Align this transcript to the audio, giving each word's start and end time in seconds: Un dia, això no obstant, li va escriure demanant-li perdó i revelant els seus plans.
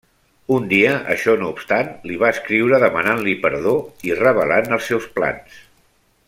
Un 0.53 0.63
dia, 0.69 0.93
això 1.15 1.35
no 1.41 1.49
obstant, 1.55 1.91
li 2.11 2.17
va 2.23 2.31
escriure 2.37 2.79
demanant-li 2.85 3.35
perdó 3.45 3.75
i 4.11 4.17
revelant 4.23 4.75
els 4.79 4.89
seus 4.93 5.07
plans. 5.21 5.63